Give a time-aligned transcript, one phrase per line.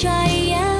[0.00, 0.73] ใจ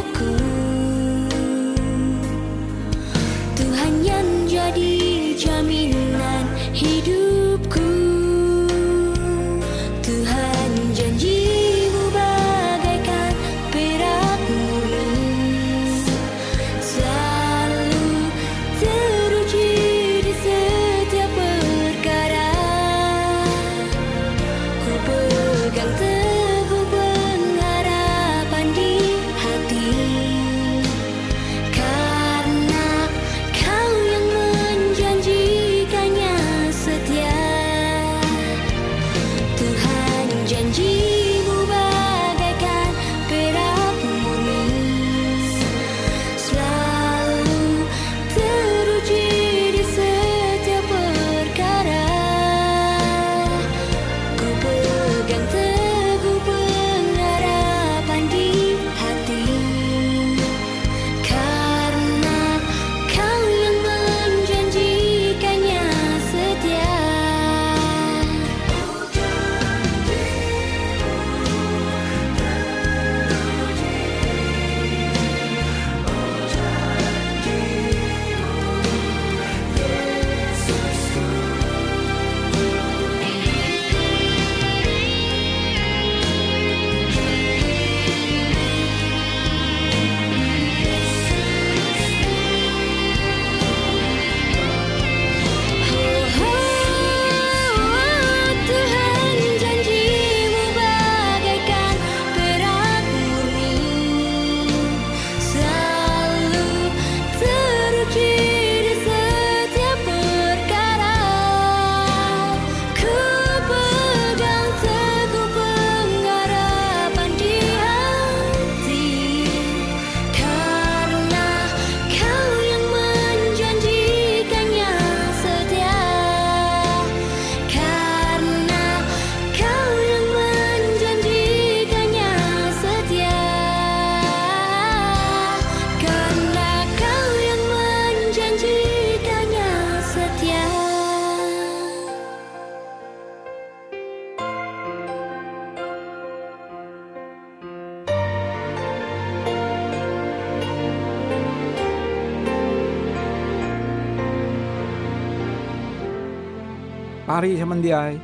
[157.24, 158.20] pari samandiai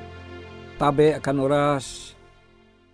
[0.76, 2.12] tabe akan oras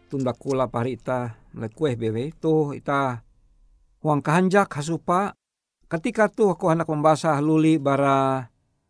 [0.06, 3.26] tunda kula pari ita lekue bewe to ita
[4.02, 5.34] huang kahanjak hasupa
[5.90, 8.46] ketika tu aku hendak membahas luli bara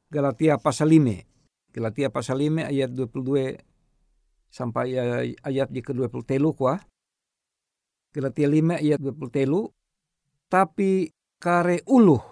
[0.06, 1.74] Galatia pasal 5.
[1.74, 3.58] Galatia pasal 5 ayat 22
[4.46, 4.94] sampai
[5.42, 6.78] ayat di ke-20 telu kuah.
[8.14, 9.66] Galatia 5 ayat 20 telu.
[10.46, 11.10] Tapi
[11.42, 12.22] kare uluh.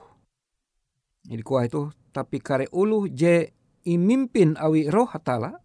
[1.27, 1.91] Jadi kuah itu.
[2.15, 3.51] Tapi kare uluh je
[3.85, 5.61] imimpin awi roh hatala.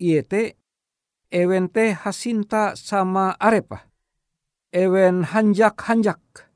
[0.00, 0.56] Iete
[1.32, 3.88] ewen te hasinta sama arepa.
[4.72, 6.48] Ewen hanjak-hanjak.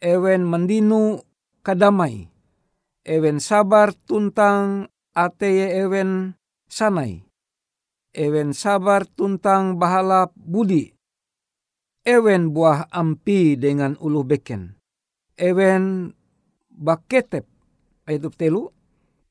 [0.00, 1.24] Ewen mendinu
[1.64, 2.28] kadamai.
[3.06, 6.36] Ewen sabar tuntang ateye ewen
[6.68, 7.24] sanai.
[8.12, 10.92] Ewen sabar tuntang bahalap budi.
[12.06, 14.76] Ewen buah ampi dengan ulu beken.
[15.36, 16.12] Ewen
[16.70, 17.48] baketep
[18.06, 18.75] ayat telu.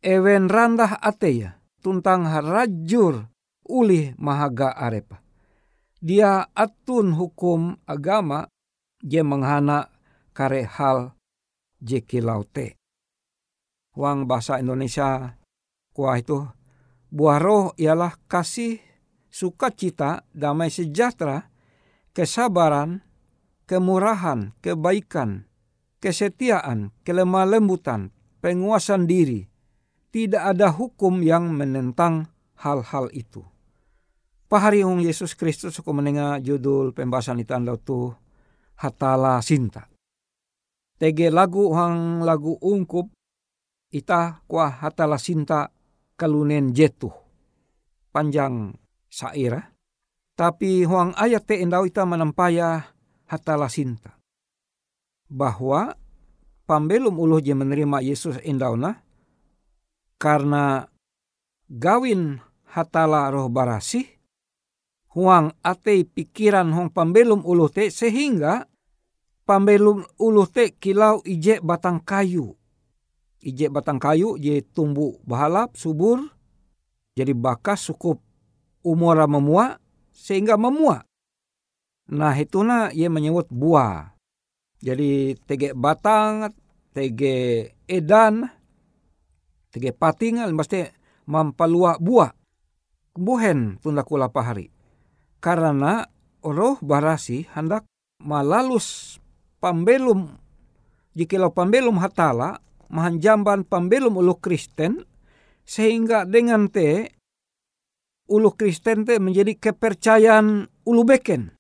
[0.06, 3.26] Ewen randah ateya tuntang harajur
[3.66, 5.18] ulih mahaga arepa.
[5.98, 8.46] Dia atun hukum agama
[9.02, 9.90] je menghana
[10.38, 11.18] kare hal
[11.82, 12.78] je kilaute
[13.98, 15.42] Wang bahasa Indonesia
[15.98, 16.46] kuah itu
[17.10, 18.84] buah roh ialah kasih,
[19.32, 21.48] sukacita, damai sejahtera,
[22.12, 23.02] kesabaran,
[23.64, 25.48] kemurahan, kebaikan,
[26.04, 28.12] kesetiaan, kelemah lembutan,
[28.44, 29.48] penguasaan diri.
[30.16, 32.32] Tidak ada hukum yang menentang
[32.64, 33.44] hal-hal itu.
[34.48, 38.16] Pahari Hong Yesus Kristus aku mendengar judul pembahasan itu anda tu
[38.80, 39.92] hatala sinta.
[40.96, 43.12] Tege lagu hang lagu ungkup
[43.92, 45.68] ita kuah hatala sinta
[46.16, 47.12] kalunen jetu.
[48.16, 48.72] Panjang
[49.12, 49.76] saira.
[50.40, 52.88] Tapi huang ayat te endau ita menampaya
[53.28, 54.16] hatala sinta.
[55.28, 55.92] Bahwa
[56.64, 59.05] pambelum uluh je menerima Yesus endauna
[60.26, 60.90] karena
[61.70, 62.42] gawin
[62.74, 64.10] hatala roh barasi
[65.14, 68.66] huang ate pikiran huang pambelum uluh te sehingga
[69.46, 72.58] pambelum uluh te kilau ije batang kayu
[73.46, 76.26] ije batang kayu je tumbuh bahalap subur
[77.14, 78.18] jadi bakas cukup
[78.82, 79.80] umur memua
[80.16, 81.04] sehingga memua.
[82.12, 84.14] Nah na ia menyebut buah.
[84.80, 86.54] Jadi tege batang,
[86.94, 88.52] tege edan,
[89.76, 90.88] tege pating, mesti
[91.28, 92.32] mampalua buah.
[93.12, 94.72] Buhen tunda kula pahari.
[95.44, 96.08] Karena
[96.40, 97.84] roh barasi hendak
[98.24, 99.20] malalus
[99.60, 100.32] pambelum
[101.12, 105.04] jikalau pambelum hatala mahanjamban pambelum ulu Kristen
[105.68, 107.12] sehingga dengan te
[108.32, 111.56] ulu Kristen te menjadi kepercayaan ulu beken.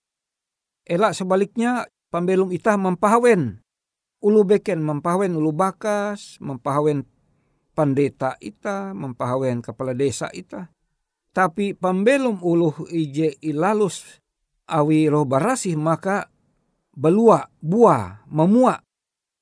[0.86, 3.64] Elak sebaliknya pambelum itah mempahawen
[4.22, 7.06] ulu beken mempahawen ulu bakas, mempahawen
[7.76, 10.72] pandeta ita, mempahawen kepala desa ita.
[11.36, 14.24] Tapi pambelum ulu ije ilalus
[14.72, 16.32] awi roh barasih maka
[16.96, 18.80] belua, buah, memua.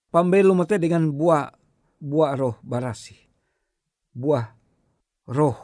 [0.10, 1.54] Pambelum itu dengan buah
[2.02, 3.16] buah roh barasi.
[4.18, 4.58] Buah
[5.30, 5.58] roh.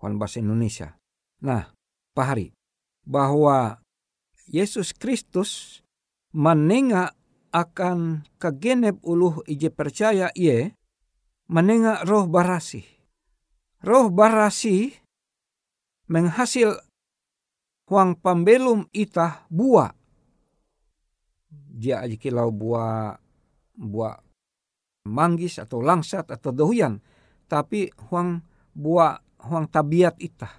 [0.00, 0.96] Wan bahasa Indonesia.
[1.44, 1.68] Nah,
[2.16, 2.56] pahari.
[3.04, 3.80] Bahwa
[4.48, 5.80] Yesus Kristus
[6.32, 7.12] menengah
[7.50, 10.72] akan kegenep uluh ije percaya ie
[11.50, 12.86] menengah roh barasi.
[13.82, 14.94] Roh barasi
[16.06, 16.78] menghasil
[17.90, 19.90] huang pambelum itah buah.
[21.50, 23.18] Dia aja kilau buah
[23.74, 24.20] buah
[25.08, 27.00] manggis atau langsat atau dohuyan
[27.48, 28.44] tapi huang
[28.76, 29.16] buah
[29.48, 30.52] huang tabiat itah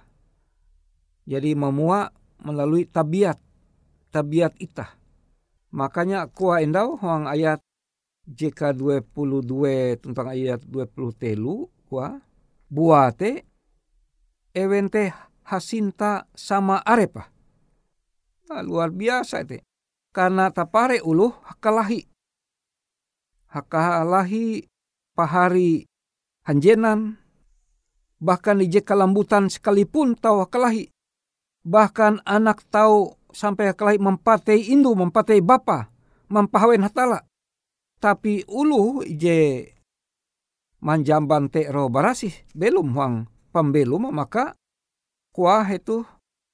[1.22, 2.10] jadi memua
[2.42, 3.38] melalui tabiat
[4.10, 4.90] tabiat itah
[5.70, 7.62] makanya kuah endau huang ayat
[8.26, 12.22] JK 22 tentang ayat 20 telu kuah
[12.70, 13.42] buah te
[14.54, 15.10] ewente
[15.42, 17.28] hasinta sama arepa
[18.46, 19.66] nah, luar biasa te
[20.14, 22.06] karena tapare uluh kalahi
[23.52, 24.64] hakalahi
[25.12, 25.84] pahari
[26.48, 27.20] hanjenan,
[28.18, 30.90] bahkan ije kalambutan sekalipun tahu kelahi.
[31.62, 35.92] Bahkan anak tahu sampai kelahi mempatai indu, mempatai bapa,
[36.26, 37.22] mempahawen hatala.
[38.02, 39.70] Tapi ulu ije
[40.82, 44.58] manjamban te roh barasih, belum huang pembelum maka
[45.30, 46.02] kuah itu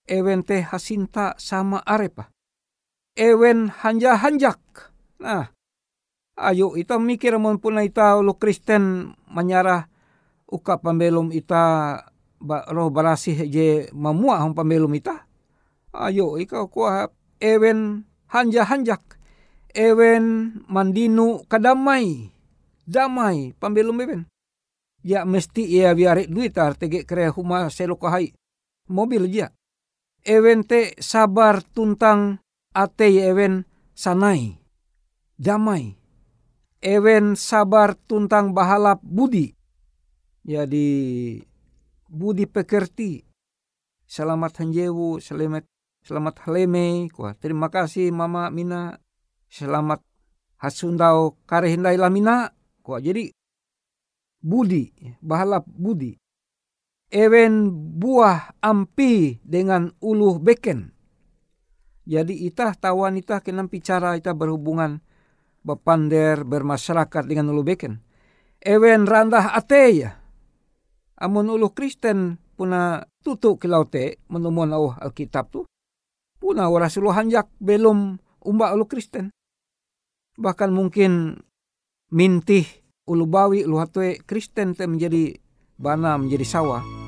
[0.04, 2.28] ewen te hasinta sama arepa.
[3.16, 4.60] Ewen hanja-hanjak.
[5.24, 5.48] Nah,
[6.36, 9.88] ayo ita mikir mun puna ita lo Kristen menyarah
[10.46, 11.96] uka pembelum ita
[12.44, 15.24] roh barasih je mamua hong pembelum ita.
[15.96, 17.08] Ayo ika kuah
[17.40, 19.17] ewen hanja hanjak.
[19.74, 22.32] Ewen mandinu kadamai.
[22.88, 24.22] Damai pembelum ewen.
[25.04, 28.34] ya mesti ia biari duit tar tege kere huma selo kahai
[28.90, 29.48] mobil ja
[30.26, 32.42] ewen te sabar tuntang
[32.74, 34.60] ate ewen sanai.
[35.38, 35.94] Damai.
[36.82, 39.54] Ewen sabar tuntang bahalap budi.
[40.42, 40.86] Jadi
[42.10, 43.22] budi pekerti.
[44.06, 45.66] Selamat hanjewu selamat
[46.02, 47.06] selamat haleme.
[47.10, 48.98] Kuah terima kasih mama mina
[49.48, 50.04] selamat
[50.60, 52.52] hasundau kare hindai lamina.
[52.84, 53.32] Kuah jadi
[54.40, 56.16] budi bahalap budi.
[57.08, 60.92] Ewen buah ampi dengan uluh beken.
[62.08, 65.00] Jadi itah tawan itah kenam bicara itah berhubungan
[65.64, 68.00] bapander bermasyarakat dengan ulu beken.
[68.60, 70.10] Ewen randah ate ya
[71.18, 75.66] amun ulu Kristen puna tutu kilaute menemuan au Alkitab tu
[76.38, 79.30] puna ora sulu hanjak belum umba ulu Kristen
[80.38, 81.42] bahkan mungkin
[82.14, 82.62] mintih
[83.10, 85.34] ulu bawi ulu hatue Kristen te menjadi
[85.74, 87.07] bana menjadi sawah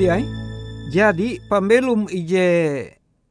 [0.00, 0.24] Samandiai.
[0.88, 2.48] Jadi pembelum ije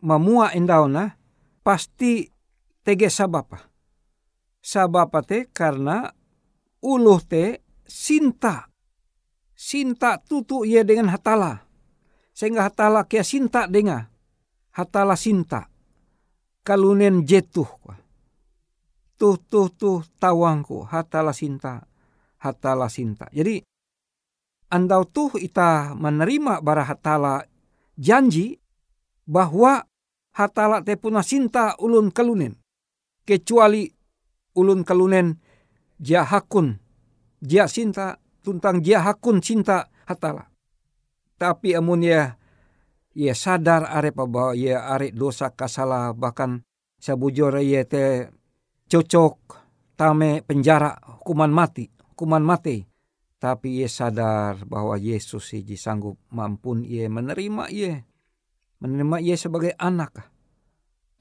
[0.06, 1.18] mamua endauna
[1.66, 2.30] pasti
[2.86, 3.74] tege sabapa.
[4.62, 6.14] Sabapa te karena
[6.86, 8.70] uluh te sinta.
[9.58, 11.66] Sinta tutu ia dengan hatala.
[12.38, 14.06] Sehingga hatala kia sinta denga.
[14.70, 15.74] Hatala sinta.
[16.62, 17.82] Kalunen jetuh.
[19.18, 21.90] Tuh tuh tuh tawangku hatala sinta.
[22.38, 23.26] Hatala sinta.
[23.34, 23.58] Jadi
[24.70, 27.46] andau tuh ita menerima bara hatala
[27.98, 28.58] janji
[29.26, 29.86] bahwa
[30.34, 32.58] hatala te puna sinta ulun kalunen.
[33.26, 33.90] Kecuali
[34.58, 35.38] ulun kalunen
[36.02, 36.78] jia hakun.
[37.42, 40.50] Jia sinta tuntang jia hakun cinta hatala.
[41.40, 42.40] Tapi amun ya
[43.16, 46.64] ia sadar are bahwa ia are dosa kasala bahkan
[47.00, 48.30] sabujur ia te
[48.90, 49.38] cocok
[49.96, 52.89] tame penjara hukuman mati hukuman mati
[53.40, 58.04] tapi ia sadar bahwa Yesus iji sanggup mampun ia menerima ia.
[58.84, 60.28] Menerima ia sebagai anak.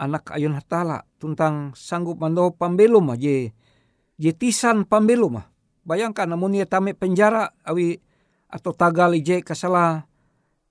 [0.02, 1.07] Anak ayun hatala.
[1.22, 3.54] Tuntang sanggup mando pambelum je.
[4.18, 5.38] Je tisan pambelum.
[5.87, 8.02] Bayangkan namun ia tame penjara awi
[8.50, 10.11] atau tagal je kasala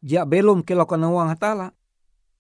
[0.04, 1.72] ja belum kilakukan uang hatala.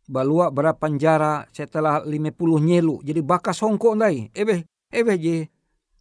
[0.08, 3.04] Balua berapa penjara setelah lima puluh nyelu.
[3.08, 4.32] Jadi bakas hongko ndai.
[4.36, 5.48] Ebe, ebe je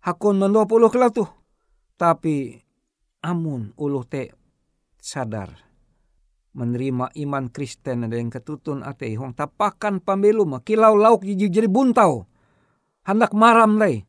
[0.02, 1.30] hakun mando puluh kelau tuh.
[1.98, 2.65] Tapi
[3.26, 4.30] amun uluh te
[5.02, 5.50] sadar
[6.54, 12.30] menerima iman Kristen yang ketutun ate hong tapakan pambelum kilau lauk jadi buntau
[13.02, 14.06] hendak maram lay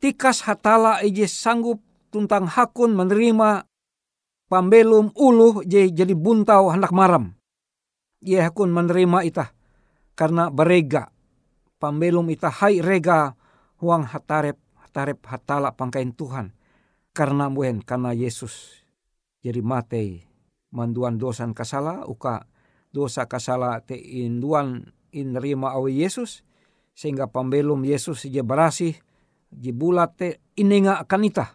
[0.00, 1.80] tikas hatala ije sanggup
[2.12, 3.64] tuntang hakun menerima
[4.50, 7.38] pambelum uluh jadi buntau hendak maram.
[8.20, 9.48] Ia hakun menerima itah
[10.12, 11.08] karena berega.
[11.80, 13.32] Pambelum itah hai rega
[13.80, 16.52] huang hatarep hatarep hatala pangkain Tuhan
[17.10, 18.84] karena buen karena Yesus.
[19.40, 20.26] Jadi mate
[20.70, 22.46] manduan dosan kasala uka
[22.94, 26.46] dosa kasala te induan in rima awi Yesus
[26.94, 28.94] sehingga pembelum Yesus je berasih
[29.50, 31.46] je bulat te inenga akan ita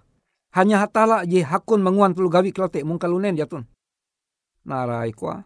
[0.56, 3.68] hanya hatala je hakun menguan telu gawi klote mungkalunen jatun.
[4.66, 5.44] Narai kwa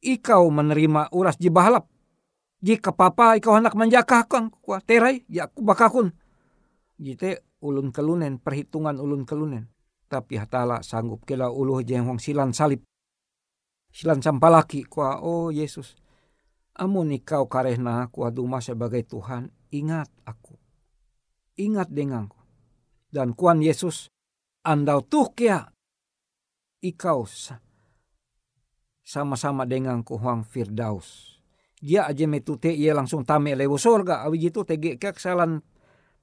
[0.00, 1.86] ikau menerima uras je bahalap.
[2.64, 6.16] Jika papa ikau hendak menjakah kan kwa terai ya bakakun
[6.96, 9.68] jite ulun kelunen perhitungan ulun kelunen.
[10.06, 12.82] Tapi hatala sanggup kela uluh jeng hong silan salib.
[13.90, 15.96] Silan sampalaki kuah oh Yesus
[16.76, 20.54] amun ikau karehna kuah duma sebagai Tuhan ingat aku.
[21.56, 22.36] Ingat denganku.
[23.08, 24.12] Dan kuan Yesus
[24.60, 25.72] andau tuh kia.
[26.84, 27.24] Ikau
[29.00, 31.40] sama-sama denganku huang Firdaus.
[31.80, 34.28] Dia aja metute ia langsung tame lewo sorga.
[34.28, 35.64] Awi itu tege kesalahan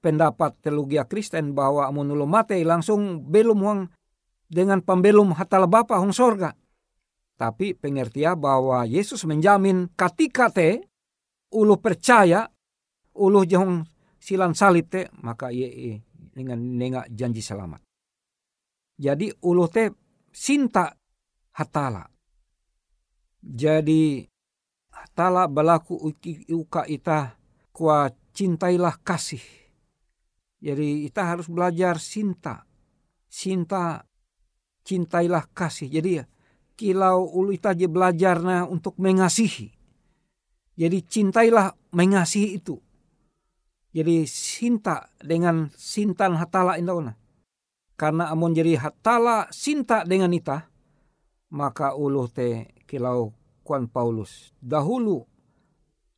[0.04, 3.82] pendapat teologia Kristen bahwa amun mate langsung belum huang
[4.52, 6.52] dengan pembelum hatala bapa hong sorga.
[7.40, 10.84] Tapi pengertian bahwa Yesus menjamin ketika te
[11.56, 12.46] ulu percaya
[13.16, 13.88] ulu jong
[14.20, 15.98] silan salib te maka ye
[16.36, 17.80] dengan nenga janji selamat.
[19.00, 19.90] Jadi ulu te
[20.30, 20.92] sinta
[21.56, 22.06] hatala.
[23.44, 24.24] Jadi
[24.94, 26.14] hatala balaku
[26.54, 27.34] uka ita
[27.74, 29.63] kuat cintailah kasih
[30.64, 32.64] jadi kita harus belajar cinta.
[33.28, 34.08] Cinta,
[34.88, 35.92] cintailah kasih.
[35.92, 36.26] Jadi ya,
[36.80, 39.76] kilau ulu ita je belajar nah untuk mengasihi.
[40.80, 42.80] Jadi cintailah mengasihi itu.
[43.92, 47.20] Jadi cinta dengan sintan hatala indauna.
[48.00, 50.66] Karena amun jadi hatala cinta dengan ita,
[51.52, 53.36] maka ulu te kilau
[53.68, 54.56] kuan Paulus.
[54.64, 55.28] Dahulu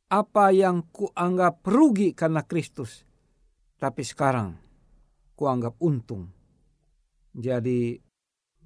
[0.06, 3.06] apa yang kuanggap rugi karena Kristus
[3.76, 4.56] tapi sekarang
[5.36, 6.32] kuanggap untung.
[7.36, 8.00] Jadi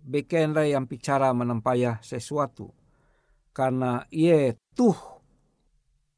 [0.01, 2.71] bekenra yang bicara menempaya sesuatu.
[3.51, 4.95] Karena ia tuh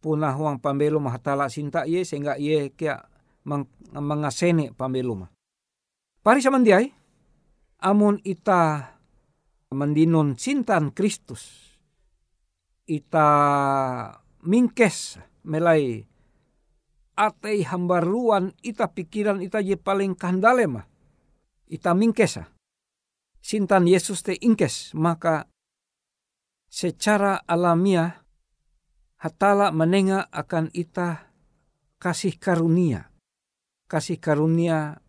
[0.03, 3.01] punah uang pambelu mahatala sinta ia sehingga ia kia
[3.49, 3.65] meng,
[3.97, 5.31] mengasene pambelu mah.
[6.23, 6.87] Pari samandiai,
[7.83, 8.95] amun ita
[9.73, 11.75] mendinun sintan Kristus,
[12.87, 13.27] ita
[14.45, 16.07] mingkes melai
[17.17, 20.87] atei hambaruan ita pikiran ita je paling kandale mah.
[21.69, 22.49] Ita mingkesa.
[23.43, 25.51] Sintan Yesus te ingkes maka
[26.71, 28.23] secara alamiah
[29.19, 31.33] hatala menenga akan ita
[31.99, 33.11] kasih karunia.
[33.91, 35.03] Kasih karunia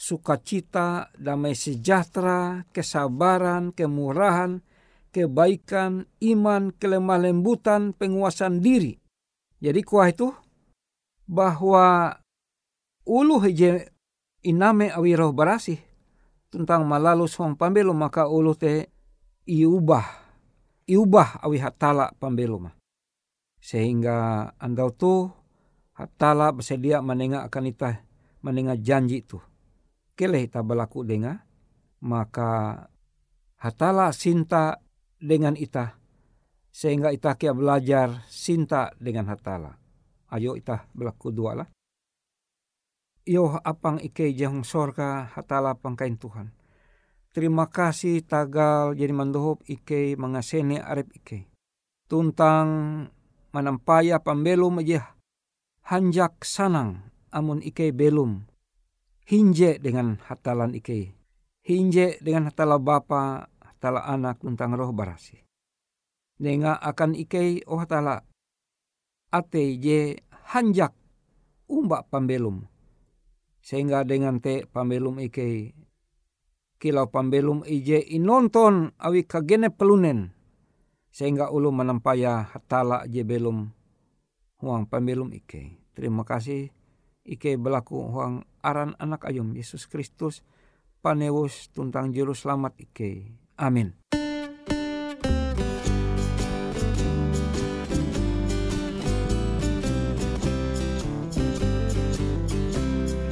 [0.00, 4.64] sukacita, damai sejahtera, kesabaran, kemurahan,
[5.12, 8.96] kebaikan, iman, kelemah lembutan, penguasaan diri.
[9.60, 10.32] Jadi kuah itu
[11.30, 12.18] bahwa
[13.06, 13.86] ulu je
[14.42, 15.78] iname awi roh barasih
[16.50, 18.90] tentang malalu song pambelo maka ulu te
[19.46, 20.02] iubah
[20.90, 22.66] iubah awi hatala pambelum
[23.62, 25.30] sehingga andau tu
[25.94, 28.02] hatala bersedia menengah akan ita
[28.40, 29.36] menengah janji tu.
[30.16, 31.44] Keleh ita berlaku denga
[32.00, 32.84] maka
[33.60, 34.80] hatala sinta
[35.20, 36.00] dengan ita
[36.72, 39.76] sehingga ita kia belajar sinta dengan hatala
[40.30, 41.68] ayo ita berlaku dua lah
[43.26, 46.60] yo apang ike jang sorga hatala pangkain Tuhan
[47.30, 51.46] Terima kasih tagal jadi mandohop ike mengasene arep ike.
[52.10, 52.66] Tuntang
[53.54, 55.14] manampaya pambelum aja
[55.86, 58.50] hanjak sanang amun ike belum.
[59.30, 61.14] Hinje dengan hatalan ike.
[61.62, 65.38] Hinje dengan hatala bapa, hatala anak tuntang roh barasi.
[66.42, 68.26] Nenga akan ike oh hatala
[69.30, 70.18] ate je
[70.50, 70.94] hanjak
[71.70, 72.66] umbak pambelum.
[73.62, 75.74] Sehingga dengan te pambelum ike
[76.80, 80.32] kilau pambelum ije inonton awi kagene pelunen
[81.12, 83.68] sehingga ulu menampaya hatala je belum
[84.64, 85.76] huang pambelum ike.
[85.92, 86.72] Terima kasih
[87.28, 90.40] ike berlaku huang aran anak ayum Yesus Kristus
[91.04, 93.36] panewus tuntang juru selamat ike.
[93.60, 93.99] Amin.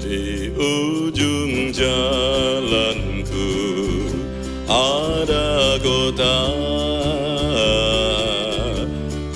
[0.08, 3.20] Di ujung jalan
[4.64, 6.48] ada kota.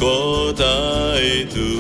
[0.01, 0.81] Kota
[1.21, 1.77] itu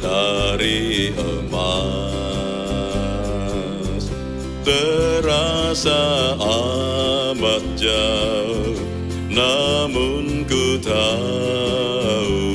[0.00, 1.68] dari emas
[4.64, 8.80] terasa amat jauh
[9.28, 12.48] namun ku tahu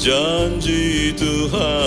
[0.00, 1.85] janji Tuhan